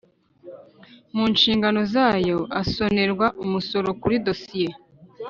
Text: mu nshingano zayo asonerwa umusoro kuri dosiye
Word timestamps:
mu 1.15 1.23
nshingano 1.33 1.79
zayo 1.93 2.37
asonerwa 2.61 3.27
umusoro 3.43 3.89
kuri 4.01 4.15
dosiye 4.27 4.71